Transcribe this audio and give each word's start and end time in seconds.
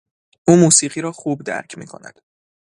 او 0.47 0.55
موسیقی 0.57 1.01
را 1.01 1.11
خوب 1.11 1.43
درک 1.43 1.77
می 1.77 1.85
کند. 1.85 2.21